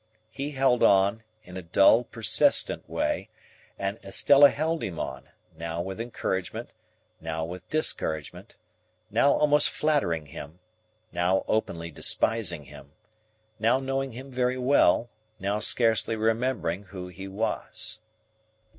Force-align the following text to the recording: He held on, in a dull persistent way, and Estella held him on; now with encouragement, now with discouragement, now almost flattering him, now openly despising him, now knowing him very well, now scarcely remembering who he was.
He 0.31 0.49
held 0.53 0.81
on, 0.81 1.21
in 1.43 1.57
a 1.57 1.61
dull 1.61 2.05
persistent 2.05 2.89
way, 2.89 3.29
and 3.77 3.99
Estella 4.03 4.49
held 4.49 4.81
him 4.83 4.99
on; 4.99 5.29
now 5.55 5.79
with 5.79 6.01
encouragement, 6.01 6.71
now 7.19 7.45
with 7.45 7.69
discouragement, 7.69 8.55
now 9.11 9.31
almost 9.33 9.69
flattering 9.69 10.25
him, 10.25 10.57
now 11.11 11.45
openly 11.47 11.91
despising 11.91 12.63
him, 12.63 12.93
now 13.59 13.79
knowing 13.79 14.13
him 14.13 14.31
very 14.31 14.57
well, 14.57 15.11
now 15.39 15.59
scarcely 15.59 16.15
remembering 16.15 16.85
who 16.85 17.07
he 17.09 17.27
was. 17.27 18.01